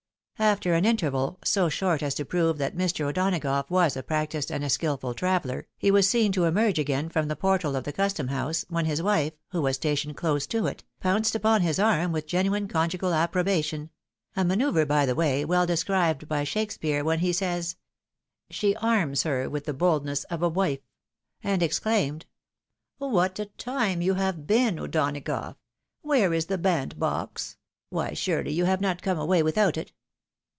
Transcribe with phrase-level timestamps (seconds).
[0.39, 3.05] After an interval, so short as to prove that Mr.
[3.07, 7.09] O'Dona gough was a practised and a skilful traveller, he was seen to emerge again
[7.09, 10.65] from the portal of the Custom house, when his wife, who was stationed close to
[10.65, 13.91] it, pounced upon his arm with genuine conjugal approbation—
[14.35, 17.75] a manoeuvre, by the by, well described by Shakespeare, when he says.
[18.49, 20.81] She anus her with the holdness of a wife—
[21.43, 22.25] and exclaimed,
[22.97, 25.57] "What a time you have been O'Donagough!
[26.01, 27.57] where is the bandbox?
[27.89, 29.91] Why surely you have not come away without it